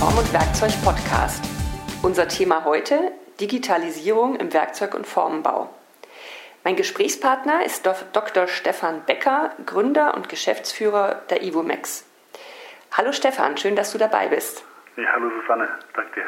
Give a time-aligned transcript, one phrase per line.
[0.00, 1.44] Form- und Werkzeug-Podcast.
[2.02, 5.68] Unser Thema heute: Digitalisierung im Werkzeug- und Formenbau.
[6.64, 8.46] Mein Gesprächspartner ist Dr.
[8.46, 12.06] Stefan Becker, Gründer und Geschäftsführer der Ivomex.
[12.92, 14.64] Hallo Stefan, schön, dass du dabei bist.
[14.96, 16.26] Ja, hallo Susanne, danke dir.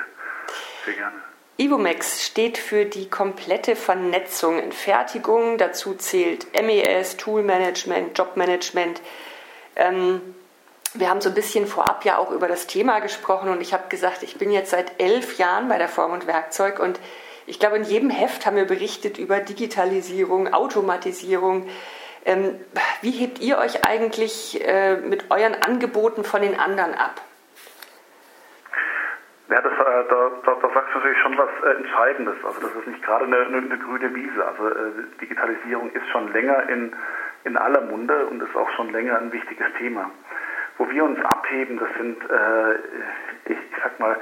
[0.84, 1.16] Sehr gerne.
[1.56, 5.56] Ivomex steht für die komplette Vernetzung in Fertigung.
[5.56, 9.00] Dazu zählt MES, Toolmanagement, Jobmanagement.
[9.76, 10.20] Ähm,
[10.94, 13.84] wir haben so ein bisschen vorab ja auch über das Thema gesprochen und ich habe
[13.88, 17.00] gesagt, ich bin jetzt seit elf Jahren bei der Form und Werkzeug und
[17.46, 21.68] ich glaube, in jedem Heft haben wir berichtet über Digitalisierung, Automatisierung.
[22.24, 22.60] Ähm,
[23.00, 27.20] wie hebt ihr euch eigentlich äh, mit euren Angeboten von den anderen ab?
[29.48, 32.36] Ja, das, äh, da, da, da, sagst du natürlich schon was äh, Entscheidendes.
[32.44, 34.46] Also das ist nicht gerade eine, eine, eine grüne Wiese.
[34.46, 36.94] Also äh, Digitalisierung ist schon länger in,
[37.44, 40.10] in aller Munde und ist auch schon länger ein wichtiges Thema.
[40.78, 42.74] Wo wir uns abheben, das sind, äh,
[43.52, 44.16] ich, ich sag mal,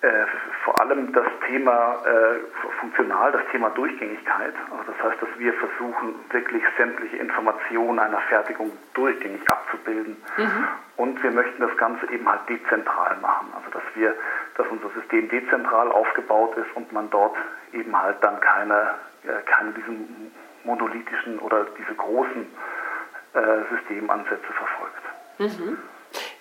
[0.00, 0.26] äh,
[0.62, 2.38] vor allem das Thema äh,
[2.78, 4.54] funktional, das Thema Durchgängigkeit.
[4.70, 10.16] Also das heißt, dass wir versuchen, wirklich sämtliche Informationen einer Fertigung durchgängig abzubilden.
[10.36, 10.68] Mhm.
[10.96, 13.48] Und wir möchten das Ganze eben halt dezentral machen.
[13.56, 14.14] Also dass wir,
[14.56, 17.36] dass unser System dezentral aufgebaut ist und man dort
[17.72, 22.46] eben halt dann keine, äh, keine diesen monolithischen oder diese großen
[23.34, 23.40] äh,
[23.74, 25.07] Systemansätze verfolgt.
[25.38, 25.78] Mhm.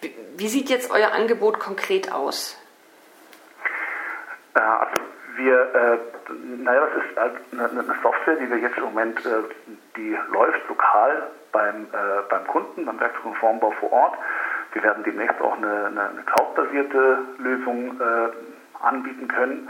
[0.01, 2.57] Wie, wie sieht jetzt euer Angebot konkret aus?
[4.55, 5.01] Äh, also
[5.35, 5.97] wir, äh,
[6.63, 9.43] naja, das ist halt eine, eine, Software, die wir jetzt im Moment, äh,
[9.95, 14.17] die läuft lokal beim, äh, beim Kunden, beim Werkzeug- und Formbau vor Ort.
[14.73, 19.69] Wir werden demnächst auch eine, eine, eine cloud-basierte Lösung äh, anbieten können.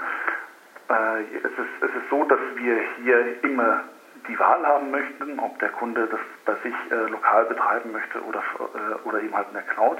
[0.89, 3.84] Äh, es, ist, es ist so, dass wir hier immer
[4.28, 8.39] die Wahl haben möchten, ob der Kunde das bei sich äh, lokal betreiben möchte oder,
[8.39, 10.00] äh, oder eben halt in der Cloud.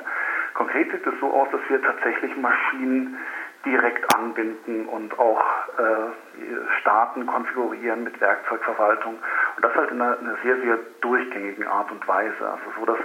[0.54, 3.18] Konkret sieht es so aus, dass wir tatsächlich Maschinen
[3.66, 5.44] direkt anbinden und auch
[5.78, 9.16] äh, starten, konfigurieren mit Werkzeugverwaltung.
[9.56, 12.40] Und das halt in einer, einer sehr, sehr durchgängigen Art und Weise.
[12.40, 13.00] Also so, dass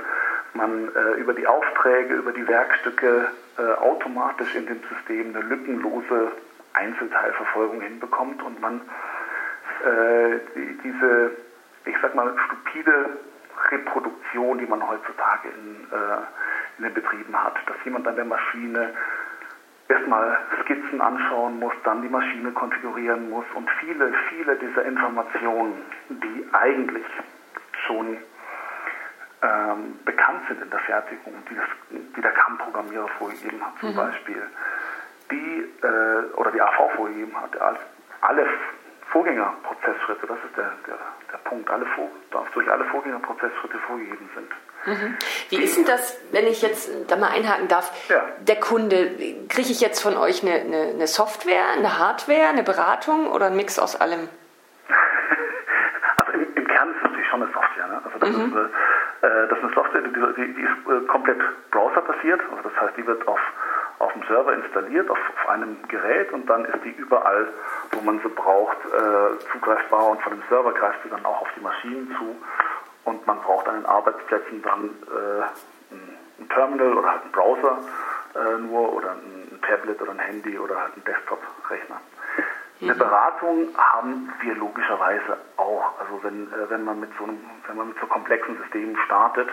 [0.54, 6.32] man äh, über die Aufträge, über die Werkstücke äh, automatisch in dem System eine lückenlose
[6.74, 8.80] Einzelteilverfolgung hinbekommt und man
[9.84, 11.32] äh, die, diese,
[11.84, 13.18] ich sag mal, stupide
[13.70, 18.94] Reproduktion, die man heutzutage in, äh, in den Betrieben hat, dass jemand an der Maschine
[19.88, 26.48] erstmal Skizzen anschauen muss, dann die Maschine konfigurieren muss und viele, viele dieser Informationen, die
[26.52, 27.06] eigentlich
[27.86, 28.16] schon
[29.42, 31.66] ähm, bekannt sind in der Fertigung, die, das,
[32.16, 33.96] die der CAM-Programmierer vorgegeben hat zum mhm.
[33.96, 34.42] Beispiel,
[35.30, 37.50] die äh, oder die AV vorgegeben hat,
[38.20, 38.46] alle
[39.12, 40.98] Vorgängerprozessschritte, das ist der, der,
[41.30, 42.08] der Punkt, alle Vor,
[42.54, 44.50] durch alle Vorgängerprozessschritte vorgegeben sind.
[44.84, 45.16] Mhm.
[45.50, 48.24] Wie ist denn das, wenn ich jetzt da mal einhaken darf, ja.
[48.40, 49.10] der Kunde,
[49.48, 53.56] kriege ich jetzt von euch eine, eine, eine, Software, eine Hardware, eine Beratung oder ein
[53.56, 54.28] Mix aus allem?
[56.16, 57.86] Also im, im Kern ist es natürlich schon eine Software.
[57.86, 58.00] Ne?
[58.04, 58.44] Also das, mhm.
[58.44, 61.38] ist, äh, das ist eine Software, die, die, die ist äh, komplett
[61.70, 63.40] browserbasiert, also das heißt, die wird auf
[64.02, 67.48] auf dem Server installiert, auf, auf, einem Gerät und dann ist die überall,
[67.92, 71.48] wo man sie braucht, äh, zugreifbar und von dem Server greift sie dann auch auf
[71.56, 72.36] die Maschinen zu
[73.04, 77.78] und man braucht an den Arbeitsplätzen dann äh, ein, Terminal oder halt einen Browser
[78.34, 82.00] äh, nur oder ein, Tablet oder ein Handy oder halt einen Desktop-Rechner.
[82.80, 82.98] Eine mhm.
[82.98, 86.00] Beratung haben wir logischerweise auch.
[86.00, 87.38] Also wenn, äh, wenn man mit so einem,
[87.68, 89.48] wenn man mit so komplexen Systemen startet,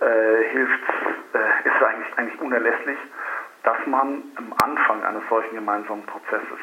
[0.00, 0.82] äh, hilft,
[1.32, 2.98] äh, ist eigentlich, eigentlich unerlässlich
[3.66, 6.60] dass man am Anfang eines solchen gemeinsamen Prozesses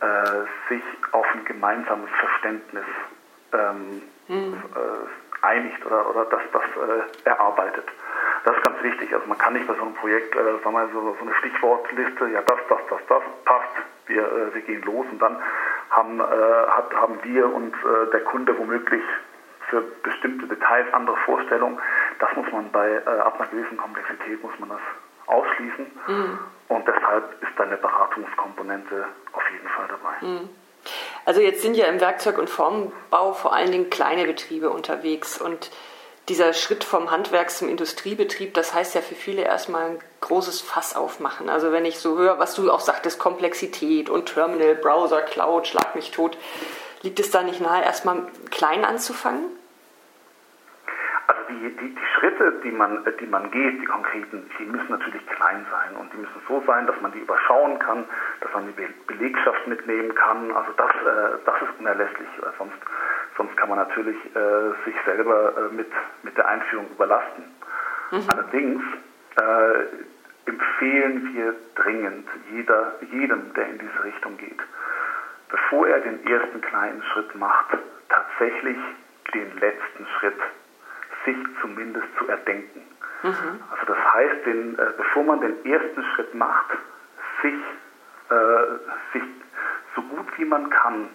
[0.00, 2.84] äh, sich auf ein gemeinsames Verständnis
[3.52, 4.54] ähm, mhm.
[4.54, 7.86] äh, einigt oder, oder das, das äh, erarbeitet.
[8.44, 9.12] Das ist ganz wichtig.
[9.12, 12.28] Also man kann nicht bei so einem Projekt, äh, sagen wir so, so eine Stichwortliste,
[12.28, 13.74] ja das, das, das, das passt,
[14.06, 15.36] wir, äh, wir gehen los und dann
[15.90, 19.02] haben, äh, hat, haben wir und äh, der Kunde womöglich
[19.68, 21.80] für bestimmte Details andere Vorstellungen.
[22.20, 24.80] Das muss man bei ab einer gewissen Komplexität muss man das
[25.26, 25.86] ausschließen.
[26.06, 26.38] Mhm.
[26.68, 30.26] Und deshalb ist da eine Beratungskomponente auf jeden Fall dabei.
[30.26, 30.48] Mhm.
[31.24, 35.70] Also jetzt sind ja im Werkzeug- und Formbau vor allen Dingen kleine Betriebe unterwegs und
[36.28, 40.96] dieser Schritt vom Handwerk zum Industriebetrieb, das heißt ja für viele erstmal ein großes Fass
[40.96, 41.50] aufmachen.
[41.50, 45.94] Also wenn ich so höre, was du auch sagtest, Komplexität und Terminal, Browser, Cloud, schlag
[45.94, 46.38] mich tot,
[47.02, 49.44] liegt es da nicht nahe, erstmal klein anzufangen?
[51.60, 55.64] Die, die, die Schritte, die man, die man geht, die konkreten, die müssen natürlich klein
[55.70, 58.04] sein und die müssen so sein, dass man die überschauen kann,
[58.40, 60.50] dass man die Belegschaft mitnehmen kann.
[60.52, 62.76] Also das, äh, das ist unerlässlich, weil sonst,
[63.36, 65.90] sonst kann man natürlich äh, sich selber äh, mit,
[66.22, 67.44] mit der Einführung überlasten.
[68.10, 68.22] Mhm.
[68.28, 68.82] Allerdings
[69.36, 74.60] äh, empfehlen wir dringend jeder, jedem, der in diese Richtung geht,
[75.48, 77.78] bevor er den ersten kleinen Schritt macht,
[78.08, 78.78] tatsächlich
[79.32, 80.38] den letzten Schritt
[81.24, 82.82] sich zumindest zu erdenken.
[83.22, 83.60] Mhm.
[83.70, 86.70] Also das heißt, den, äh, bevor man den ersten Schritt macht,
[87.42, 87.54] sich,
[88.30, 89.22] äh, sich
[89.96, 91.08] so gut wie man kann,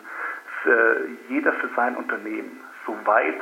[0.63, 3.39] für jeder für sein Unternehmen, so weit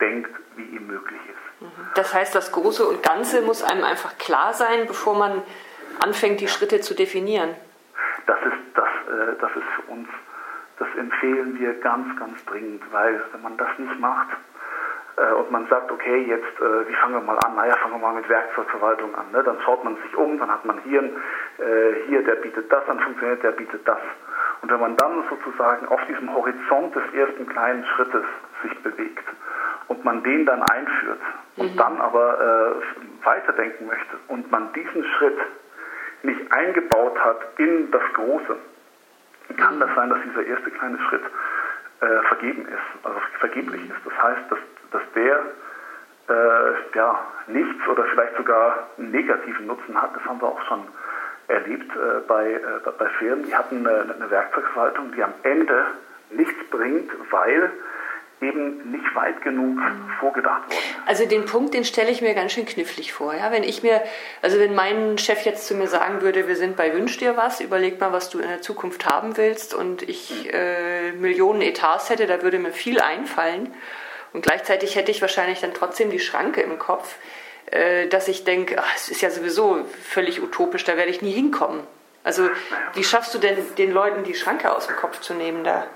[0.00, 1.62] denkt, wie ihm möglich ist.
[1.62, 1.88] Mhm.
[1.94, 5.42] Das heißt, das Große und Ganze muss einem einfach klar sein, bevor man
[6.00, 7.54] anfängt, die Schritte zu definieren.
[8.26, 10.08] Das ist, das, äh, das ist für uns,
[10.78, 14.57] das empfehlen wir ganz, ganz dringend, weil wenn man das nicht macht, äh,
[15.34, 17.56] und man sagt, okay, jetzt, äh, wie fangen wir mal an?
[17.56, 19.30] Naja, fangen wir mal mit Werkzeugverwaltung an.
[19.32, 19.42] Ne?
[19.42, 23.00] Dann schaut man sich um, dann hat man hier, äh, hier, der bietet das an,
[23.00, 23.98] funktioniert, der bietet das.
[24.62, 28.24] Und wenn man dann sozusagen auf diesem Horizont des ersten kleinen Schrittes
[28.62, 29.24] sich bewegt
[29.88, 31.20] und man den dann einführt
[31.56, 31.76] und mhm.
[31.76, 35.38] dann aber äh, weiterdenken möchte und man diesen Schritt
[36.22, 38.56] nicht eingebaut hat in das Große,
[39.56, 39.80] kann mhm.
[39.80, 41.22] das sein, dass dieser erste kleine Schritt
[42.00, 44.00] äh, vergeben ist, also vergeblich ist.
[44.04, 44.58] Das heißt, dass,
[44.92, 45.42] dass der
[46.28, 50.14] äh, ja, nichts oder vielleicht sogar einen negativen Nutzen hat.
[50.14, 50.86] Das haben wir auch schon
[51.48, 55.86] erlebt äh, bei, äh, bei Firmen, die hatten eine, eine Werkzeugverwaltung, die am Ende
[56.30, 57.72] nichts bringt, weil
[58.40, 59.78] eben nicht weit genug
[60.20, 60.82] vorgedacht worden.
[61.06, 63.34] Also den Punkt, den stelle ich mir ganz schön knifflig vor.
[63.34, 63.50] Ja?
[63.50, 64.02] Wenn ich mir,
[64.42, 67.60] also wenn mein Chef jetzt zu mir sagen würde, wir sind bei Wünsch dir was,
[67.60, 72.26] überleg mal, was du in der Zukunft haben willst und ich äh, Millionen Etats hätte,
[72.26, 73.74] da würde mir viel einfallen.
[74.32, 77.16] Und gleichzeitig hätte ich wahrscheinlich dann trotzdem die Schranke im Kopf,
[77.70, 81.80] äh, dass ich denke, es ist ja sowieso völlig utopisch, da werde ich nie hinkommen.
[82.24, 82.50] Also
[82.94, 85.86] wie schaffst du denn den Leuten die Schranke aus dem Kopf zu nehmen da?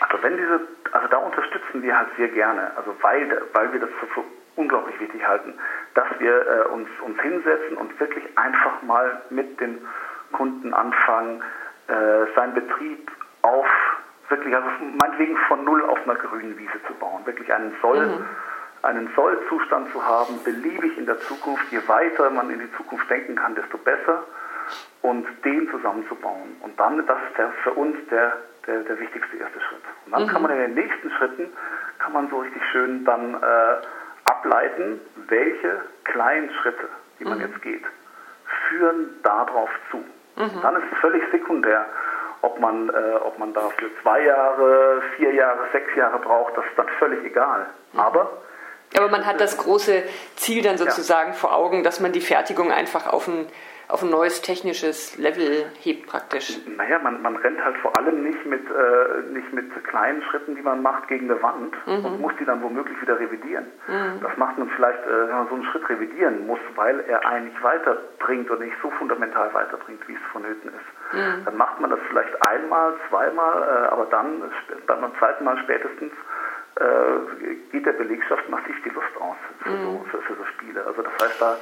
[0.00, 0.60] Also wenn diese,
[0.96, 4.24] also da unterstützen wir halt sehr gerne, also weil, weil wir das für
[4.56, 5.54] unglaublich wichtig halten,
[5.94, 9.86] dass wir äh, uns, uns hinsetzen und wirklich einfach mal mit den
[10.32, 11.42] Kunden anfangen,
[11.88, 13.10] äh, seinen Betrieb
[13.42, 13.66] auf
[14.30, 14.66] wirklich, also
[14.98, 18.06] meinetwegen von null auf einer grünen Wiese zu bauen, wirklich einen Soll.
[18.06, 18.26] Mhm
[18.82, 21.70] einen Sollzustand zu haben, beliebig in der Zukunft.
[21.72, 24.22] Je weiter man in die Zukunft denken kann, desto besser.
[25.06, 26.56] Und den zusammenzubauen.
[26.62, 29.82] Und dann, das ist der, für uns der, der, der wichtigste erste Schritt.
[30.04, 30.26] Und dann mhm.
[30.26, 31.46] kann man in den nächsten Schritten,
[32.00, 33.76] kann man so richtig schön dann äh,
[34.24, 36.88] ableiten, welche kleinen Schritte,
[37.20, 37.44] die man mhm.
[37.44, 37.84] jetzt geht,
[38.68, 39.98] führen darauf zu.
[39.98, 40.60] Mhm.
[40.60, 41.86] Dann ist es völlig sekundär,
[42.42, 46.76] ob man, äh, ob man dafür zwei Jahre, vier Jahre, sechs Jahre braucht, das ist
[46.76, 47.66] dann völlig egal.
[47.92, 48.00] Mhm.
[48.00, 48.28] Aber
[48.96, 50.04] aber man hat das große
[50.36, 51.36] Ziel dann sozusagen ja.
[51.36, 53.46] vor Augen, dass man die Fertigung einfach auf ein,
[53.88, 56.58] auf ein neues technisches Level hebt praktisch.
[56.76, 60.62] Naja, man, man rennt halt vor allem nicht mit, äh, nicht mit kleinen Schritten, die
[60.62, 62.04] man macht, gegen eine Wand mhm.
[62.04, 63.66] und muss die dann womöglich wieder revidieren.
[63.86, 64.20] Mhm.
[64.22, 67.62] Das macht man vielleicht, äh, wenn man so einen Schritt revidieren muss, weil er eigentlich
[67.62, 71.14] weiterbringt und nicht so fundamental weiterbringt, wie es vonnöten ist.
[71.14, 71.44] Mhm.
[71.44, 74.42] Dann macht man das vielleicht einmal, zweimal, äh, aber dann
[74.86, 76.12] beim zweiten Mal spätestens
[76.76, 79.84] äh, geht der Belegschaft massiv die Lust aus für, mhm.
[79.84, 80.84] so, für, für, so, Spiele.
[80.84, 81.56] Also das heißt, da,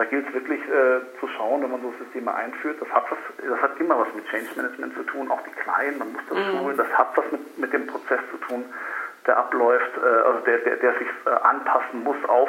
[0.00, 2.80] da gilt es wirklich äh, zu schauen, wenn man so Systeme einführt.
[2.80, 5.98] Das hat, was, das hat immer was mit Change Management zu tun, auch die Kleinen,
[5.98, 6.56] man muss das mhm.
[6.56, 6.76] schulen.
[6.78, 8.64] Das hat was mit, mit dem Prozess zu tun,
[9.26, 12.48] der abläuft, äh, also der, der, der sich äh, anpassen muss auf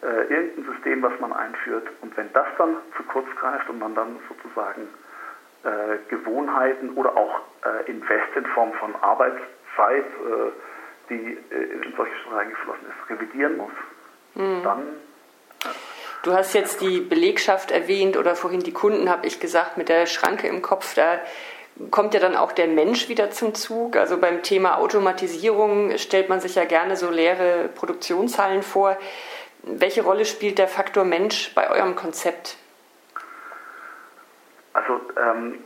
[0.00, 1.86] äh, irgendein System, was man einführt.
[2.00, 4.88] Und wenn das dann zu kurz greift und man dann sozusagen
[5.64, 7.40] äh, Gewohnheiten oder auch
[7.84, 10.06] Invest in Form von Arbeitszeit,
[11.10, 13.72] die äh, in solche Schritte eingeflossen ist, revidieren muss,
[14.34, 14.62] mhm.
[14.64, 14.82] dann.
[16.22, 20.04] Du hast jetzt die Belegschaft erwähnt oder vorhin die Kunden, habe ich gesagt, mit der
[20.04, 20.94] Schranke im Kopf.
[20.94, 21.18] Da
[21.90, 23.96] kommt ja dann auch der Mensch wieder zum Zug.
[23.96, 28.98] Also beim Thema Automatisierung stellt man sich ja gerne so leere Produktionshallen vor.
[29.62, 32.56] Welche Rolle spielt der Faktor Mensch bei eurem Konzept?
[34.74, 35.64] Also, ähm,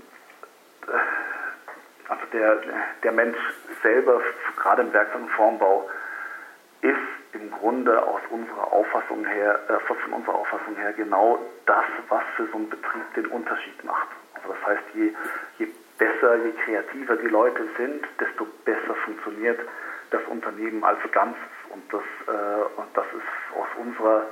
[2.08, 2.62] also der,
[3.02, 3.38] der Mensch
[3.82, 4.20] selber,
[4.56, 5.88] gerade im Werkzeug- und Formbau,
[6.80, 6.96] ist
[7.34, 12.46] im Grunde aus unserer Auffassung her, äh, von unserer Auffassung her genau das, was für
[12.46, 14.08] so einen Betrieb den Unterschied macht.
[14.34, 15.12] Also das heißt, je,
[15.58, 19.60] je besser, je kreativer die Leute sind, desto besser funktioniert
[20.10, 21.40] das Unternehmen als Ganzes.
[21.70, 24.26] Und das, äh, und das ist aus unserer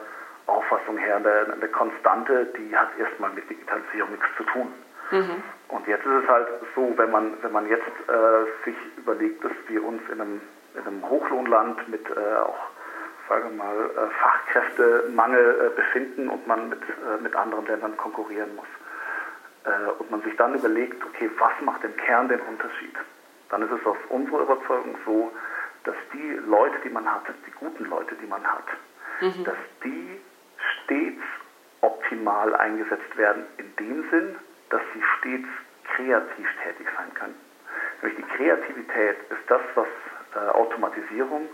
[0.46, 4.72] Auffassung her eine, eine Konstante, die hat erstmal mit Digitalisierung nichts zu tun.
[5.10, 5.42] Mhm.
[5.68, 9.52] Und jetzt ist es halt so, wenn man, wenn man jetzt äh, sich überlegt, dass
[9.68, 10.40] wir uns in einem,
[10.74, 12.70] in einem Hochlohnland mit äh, auch,
[13.32, 18.54] sagen wir mal, äh, Fachkräftemangel äh, befinden und man mit, äh, mit anderen Ländern konkurrieren
[18.56, 18.66] muss.
[20.00, 22.96] Und man sich dann überlegt, okay, was macht im Kern den Unterschied?
[23.48, 25.30] Dann ist es aus unserer Überzeugung so,
[25.84, 28.64] dass die Leute, die man hat, die guten Leute, die man hat,
[29.20, 29.44] mhm.
[29.44, 30.20] dass die
[30.56, 31.22] stets
[31.80, 34.34] optimal eingesetzt werden in dem Sinn,
[34.70, 35.48] dass sie stets
[35.94, 37.36] kreativ tätig sein können.
[38.02, 39.86] Nämlich die Kreativität ist das, was
[40.34, 41.48] äh, Automatisierung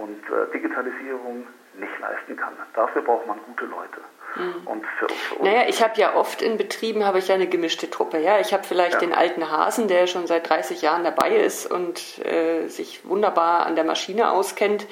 [0.00, 2.54] und äh, Digitalisierung nicht leisten kann.
[2.74, 4.00] Dafür braucht man gute Leute.
[4.36, 4.82] Mhm.
[4.98, 8.18] Für, für naja, ich habe ja oft in Betrieben habe ich ja eine gemischte Truppe.
[8.18, 9.00] Ja, ich habe vielleicht ja.
[9.00, 13.74] den alten Hasen, der schon seit 30 Jahren dabei ist und äh, sich wunderbar an
[13.74, 14.86] der Maschine auskennt.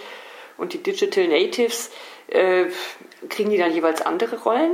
[0.56, 1.92] Und die Digital Natives
[2.28, 2.66] äh,
[3.28, 4.72] kriegen die dann jeweils andere Rollen?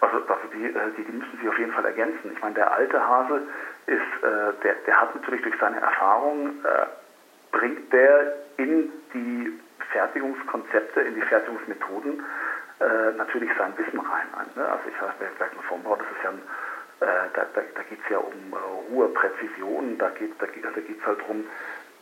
[0.00, 2.32] Also, also die, äh, die, die, müssen sich auf jeden Fall ergänzen.
[2.34, 3.42] Ich meine, der alte Hase
[3.86, 6.86] ist, äh, der, der hat natürlich durch seine Erfahrung äh,
[7.52, 9.60] bringt der in die
[9.92, 12.24] Fertigungskonzepte, in die Fertigungsmethoden
[12.80, 14.26] äh, natürlich sein Wissen rein.
[14.56, 14.64] Ne?
[14.64, 16.42] Also ich sage, Werkzeug Formbau, das ist ja ein,
[17.00, 20.68] äh, da, da, da geht es ja um äh, hohe Präzision, da geht da, da
[20.68, 21.44] es halt darum,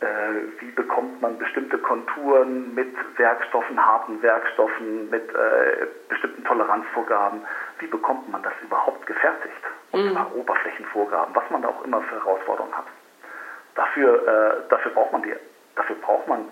[0.01, 7.43] äh, wie bekommt man bestimmte Konturen mit Werkstoffen, harten Werkstoffen, mit äh, bestimmten Toleranzvorgaben,
[7.81, 9.63] wie bekommt man das überhaupt gefertigt?
[9.93, 10.13] Und mhm.
[10.13, 12.87] zwar Oberflächenvorgaben, was man da auch immer für Herausforderungen hat.
[13.75, 15.35] Dafür, äh, dafür braucht man die,
[15.81, 16.49] dafür braucht man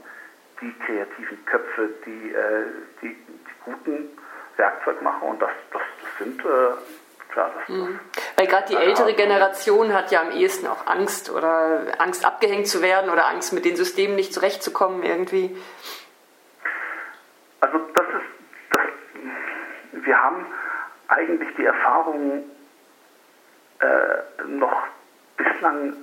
[0.61, 2.65] die kreativen Köpfe, die, äh,
[3.03, 4.09] die, die, guten
[4.57, 8.01] Werkzeugmacher und das, das, das sind äh, klar, das, mhm.
[8.37, 12.81] Weil gerade die ältere Generation hat ja am ehesten auch Angst oder Angst abgehängt zu
[12.81, 15.57] werden oder Angst mit den Systemen nicht zurechtzukommen irgendwie.
[17.61, 20.47] Also das ist, das, wir haben
[21.09, 22.45] eigentlich die Erfahrung
[23.81, 24.87] äh, noch
[25.37, 25.97] bislang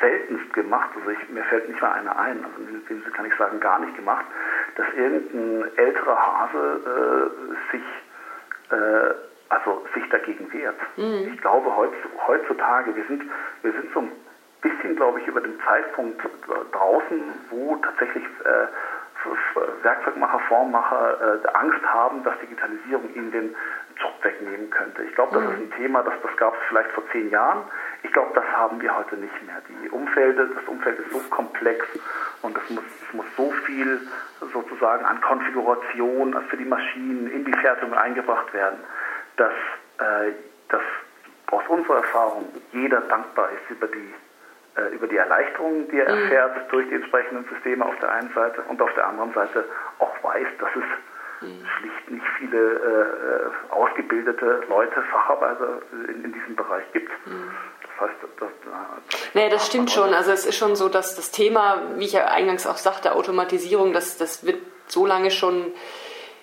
[0.00, 3.26] seltenst gemacht, also ich, mir fällt nicht mal einer ein, also in dem Sinne kann
[3.26, 4.24] ich sagen, gar nicht gemacht,
[4.76, 7.84] dass irgendein älterer Hase äh, sich,
[8.70, 9.14] äh,
[9.50, 10.78] also sich dagegen wehrt.
[10.96, 11.32] Mhm.
[11.32, 11.70] Ich glaube
[12.26, 13.24] heutzutage, wir sind,
[13.62, 14.12] wir sind so ein
[14.62, 16.20] bisschen, glaube ich, über den Zeitpunkt
[16.72, 18.66] draußen, wo tatsächlich äh,
[19.82, 23.56] Werkzeugmacher, Formmacher äh, Angst haben, dass Digitalisierung ihnen den
[24.22, 25.02] wegnehmen könnte.
[25.02, 25.50] Ich glaube, das mhm.
[25.50, 27.64] ist ein Thema, das, das gab es vielleicht vor zehn Jahren.
[28.02, 29.60] Ich glaube, das haben wir heute nicht mehr.
[29.68, 31.86] Die Umfelder, das Umfeld ist so komplex
[32.42, 34.00] und es muss, es muss so viel
[34.52, 38.78] sozusagen an Konfiguration für die Maschinen in die Fertigung eingebracht werden,
[39.36, 39.52] dass,
[39.98, 40.32] äh,
[40.68, 40.82] dass
[41.50, 44.14] aus unserer Erfahrung jeder dankbar ist über die
[44.76, 46.22] äh, über die Erleichterungen, die er mhm.
[46.22, 49.64] erfährt durch die entsprechenden Systeme auf der einen Seite und auf der anderen Seite
[49.98, 50.84] auch weiß, dass es
[51.40, 51.66] mhm.
[51.78, 57.10] schlicht nicht viele äh, ausgebildete Leute, Facharbeiter in, in diesem Bereich gibt.
[57.26, 57.50] Mhm.
[57.82, 58.70] Das heißt, das, das,
[59.34, 60.14] nee, das stimmt schon.
[60.14, 63.92] Also es ist schon so, dass das Thema, wie ich ja eingangs auch sagte, Automatisierung,
[63.92, 65.72] das, das wird so lange schon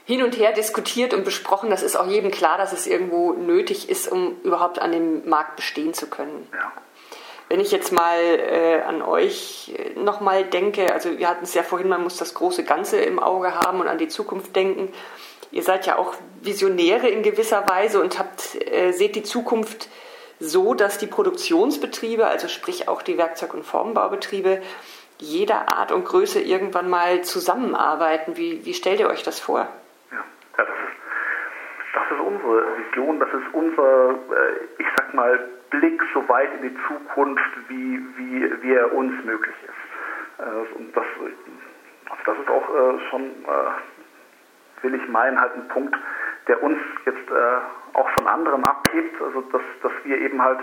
[0.06, 1.70] hin und her diskutiert und besprochen.
[1.70, 5.58] Das ist auch jedem klar, dass es irgendwo nötig ist, um überhaupt an dem Markt
[5.58, 6.48] bestehen zu können.
[6.54, 6.72] Ja.
[7.50, 11.64] Wenn ich jetzt mal äh, an euch äh, nochmal denke, also wir hatten es ja
[11.64, 14.92] vorhin, man muss das große Ganze im Auge haben und an die Zukunft denken.
[15.52, 19.88] Ihr seid ja auch Visionäre in gewisser Weise und habt, äh, seht die Zukunft
[20.40, 24.62] so, dass die Produktionsbetriebe, also sprich auch die Werkzeug- und Formbaubetriebe,
[25.20, 28.38] jeder Art und Größe irgendwann mal zusammenarbeiten.
[28.38, 29.68] Wie, wie stellt ihr euch das vor?
[30.12, 30.24] Ja,
[30.58, 35.40] das ist, das ist unsere Vision, das ist unser, äh, ich sag mal,
[35.70, 40.46] Blick so weit in die Zukunft, wie, wie, wie er uns möglich ist.
[40.46, 41.06] Äh, und das,
[42.10, 45.96] also das ist auch äh, schon, äh, will ich meinen, halt ein Punkt,
[46.48, 47.30] der uns jetzt
[47.94, 50.60] auch von anderen abhebt, also dass, dass wir eben halt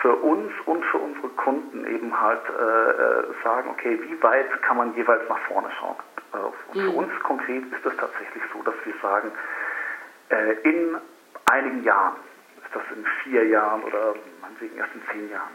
[0.00, 4.94] für uns und für unsere Kunden eben halt äh, sagen, okay, wie weit kann man
[4.94, 5.96] jeweils nach vorne schauen?
[6.32, 6.90] Äh, und mhm.
[6.90, 9.32] für uns konkret ist es tatsächlich so, dass wir sagen,
[10.28, 10.96] äh, in
[11.46, 12.16] einigen Jahren
[12.72, 15.52] das in vier Jahren oder meinetwegen erst in zehn Jahren.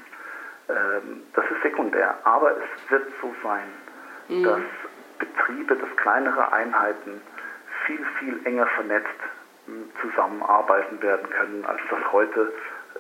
[0.70, 3.68] Ähm, das ist sekundär, aber es wird so sein,
[4.28, 4.44] mhm.
[4.44, 4.62] dass
[5.20, 7.22] Betriebe, dass kleinere Einheiten
[7.86, 9.10] viel, viel enger vernetzt
[10.02, 12.52] zusammenarbeiten werden können, als das heute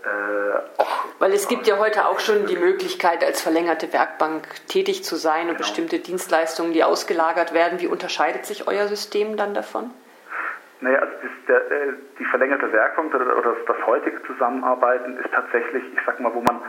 [0.03, 1.05] äh, auch.
[1.19, 5.43] Weil es gibt ja heute auch schon die Möglichkeit, als verlängerte Werkbank tätig zu sein
[5.43, 5.59] und genau.
[5.59, 7.79] bestimmte Dienstleistungen, die ausgelagert werden.
[7.79, 9.91] Wie unterscheidet sich euer System dann davon?
[10.83, 15.31] Naja, also das, der, äh, die verlängerte Werkbank oder, oder das, das, heutige Zusammenarbeiten ist
[15.31, 16.59] tatsächlich, ich sag mal, wo man,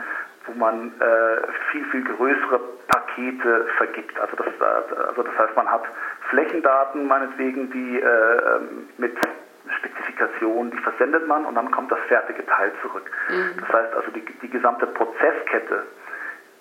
[0.45, 4.17] wo man äh, viel, viel größere Pakete vergibt.
[4.17, 4.47] Also das,
[5.07, 5.83] also das heißt, man hat
[6.29, 8.59] Flächendaten meinetwegen, die äh,
[8.97, 9.17] mit
[9.79, 13.11] Spezifikationen, die versendet man und dann kommt das fertige Teil zurück.
[13.27, 13.59] Mhm.
[13.59, 15.83] Das heißt also, die, die gesamte Prozesskette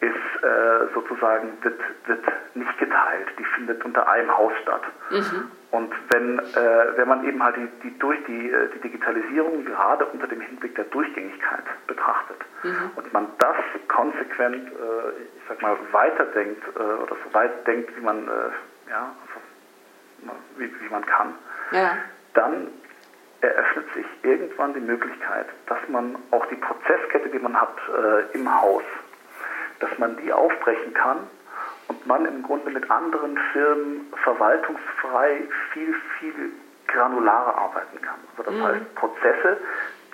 [0.05, 4.83] ist äh, sozusagen, wird, wird nicht geteilt, die findet unter einem Haus statt.
[5.11, 5.51] Mhm.
[5.71, 10.07] Und wenn, äh, wenn man eben halt die, die, durch die, äh, die Digitalisierung gerade
[10.07, 12.91] unter dem Hinblick der Durchgängigkeit betrachtet mhm.
[12.97, 13.57] und man das
[13.89, 19.15] konsequent, äh, ich sag mal, weiterdenkt äh, oder so weit denkt, wie man, äh, ja,
[19.23, 21.35] also, wie, wie man kann,
[21.73, 21.97] ja.
[22.35, 22.69] dann
[23.41, 27.77] eröffnet sich irgendwann die Möglichkeit, dass man auch die Prozesskette, die man hat
[28.33, 28.85] im Haus,
[29.81, 31.19] dass man die aufbrechen kann
[31.89, 36.53] und man im Grunde mit anderen Firmen verwaltungsfrei viel, viel
[36.89, 38.19] granularer arbeiten kann.
[38.37, 38.65] Also das mhm.
[38.65, 39.57] heißt, Prozesse,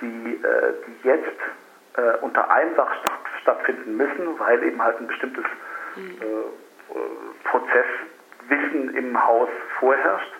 [0.00, 1.40] die, äh, die jetzt
[1.96, 5.44] äh, unter einem Dach statt, stattfinden müssen, weil eben halt ein bestimmtes
[5.96, 6.18] mhm.
[6.20, 9.48] äh, Prozesswissen im Haus
[9.78, 10.32] vorherrscht,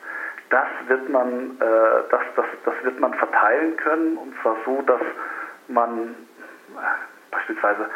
[0.51, 1.65] das wird man, äh,
[2.11, 5.01] das, das, das wird man verteilen können und zwar so, dass
[5.69, 6.15] man
[6.77, 7.89] äh, beispielsweise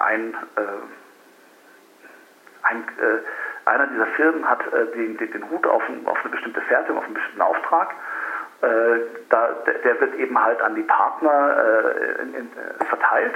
[0.00, 0.62] ein, äh,
[2.62, 2.84] ein
[3.66, 4.60] einer dieser Firmen hat
[4.94, 7.94] den, den, den Hut auf, auf, eine bestimmte Fertigung, auf einen bestimmten Auftrag.
[8.60, 9.48] Da,
[9.84, 11.56] der wird eben halt an die Partner
[12.20, 12.50] in, in,
[12.88, 13.34] verteilt.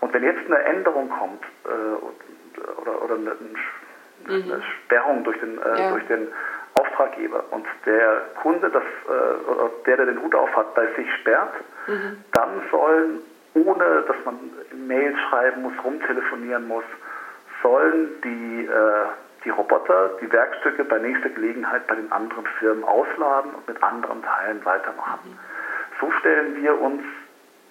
[0.00, 3.36] Und wenn jetzt eine Änderung kommt oder, oder eine,
[4.28, 4.62] eine mhm.
[4.84, 5.90] Sperrung durch den, ja.
[5.90, 6.28] durch den
[6.74, 11.54] Auftraggeber und der Kunde, das, äh, der, der den Hut auf hat, bei sich sperrt,
[11.86, 12.24] mhm.
[12.32, 13.20] dann sollen,
[13.54, 14.38] ohne dass man
[14.86, 16.84] Mails schreiben muss, rumtelefonieren muss,
[17.62, 19.06] sollen die, äh,
[19.44, 24.22] die Roboter die Werkstücke bei nächster Gelegenheit bei den anderen Firmen ausladen und mit anderen
[24.22, 25.20] Teilen weitermachen.
[25.24, 25.38] Mhm.
[26.00, 27.02] So stellen wir uns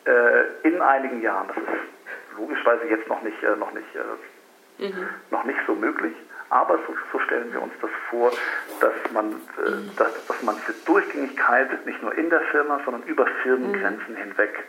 [0.05, 5.09] äh, in einigen Jahren, das ist logischerweise jetzt noch nicht, äh, noch nicht, äh, mhm.
[5.31, 6.15] noch nicht so möglich,
[6.49, 8.31] aber so, so, stellen wir uns das vor,
[8.79, 13.25] dass man, äh, dass, dass man für Durchgängigkeit nicht nur in der Firma, sondern über
[13.43, 14.17] Firmengrenzen mhm.
[14.17, 14.63] hinweg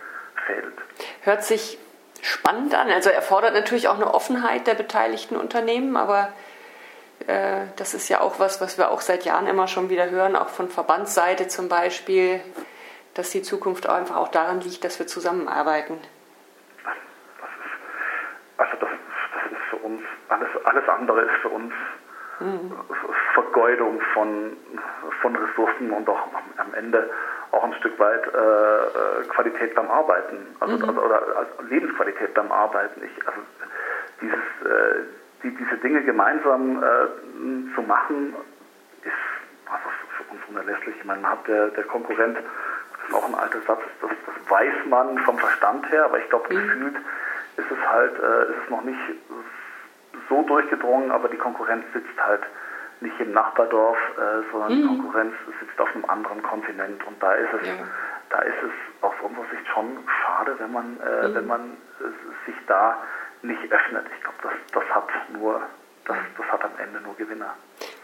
[0.47, 0.75] fällt.
[1.23, 1.79] Hört sich
[2.23, 2.91] spannend an.
[2.91, 6.33] Also erfordert natürlich auch eine Offenheit der beteiligten Unternehmen, aber
[7.27, 10.37] äh, das ist ja auch was, was wir auch seit Jahren immer schon wieder hören,
[10.37, 12.41] auch von Verbandsseite zum Beispiel,
[13.15, 15.99] dass die Zukunft einfach auch daran liegt, dass wir zusammenarbeiten.
[19.85, 21.73] uns, alles, alles andere ist für uns
[22.41, 22.73] mhm.
[23.35, 24.57] Vergeudung von,
[25.21, 27.11] von Ressourcen und auch am Ende
[27.55, 30.89] auch ein Stück weit äh, äh Qualität beim Arbeiten, also, mhm.
[30.89, 33.03] also oder also Lebensqualität beim Arbeiten.
[33.05, 33.41] Ich, also
[34.21, 35.05] dieses, äh,
[35.43, 38.35] die, diese Dinge gemeinsam äh, zu machen,
[39.03, 39.13] ist
[39.67, 40.97] also für uns unerlässlich.
[40.99, 44.51] Ich meine, man hat der, der Konkurrent, das ist auch ein alter Satz, das, das
[44.51, 46.59] weiß man vom Verstand her, aber ich glaube, mhm.
[46.59, 46.97] gefühlt
[47.57, 49.01] ist es halt, äh, ist es noch nicht
[50.29, 52.43] so durchgedrungen, aber die Konkurrenz sitzt halt
[53.05, 54.83] nicht im Nachbardorf, äh, sondern mhm.
[54.83, 57.75] die Konkurrenz sitzt auf einem anderen Kontinent und da ist es, ja.
[58.31, 61.35] da ist es aus unserer Sicht schon schade, wenn man, äh, mhm.
[61.35, 61.61] wenn man
[62.01, 62.99] äh, sich da
[63.43, 64.07] nicht öffnet.
[64.17, 65.61] Ich glaube, das, das hat nur,
[66.07, 67.55] das, das hat am Ende nur Gewinner.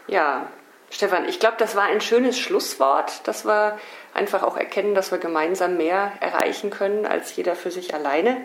[0.07, 0.45] Ja,
[0.91, 3.79] Stefan, ich glaube, das war ein schönes Schlusswort, dass wir
[4.13, 8.41] einfach auch erkennen, dass wir gemeinsam mehr erreichen können als jeder für sich alleine.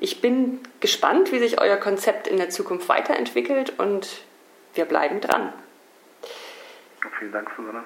[0.00, 4.24] Ich bin gespannt, wie sich euer Konzept in der Zukunft weiterentwickelt und
[4.74, 5.52] wir bleiben dran.
[7.18, 7.84] Vielen Dank, Susanne.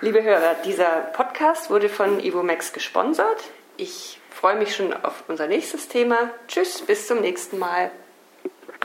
[0.00, 3.42] Liebe Hörer, dieser Podcast wurde von Ivomax gesponsert.
[3.76, 6.30] Ich freue mich schon auf unser nächstes Thema.
[6.48, 7.90] Tschüss, bis zum nächsten Mal.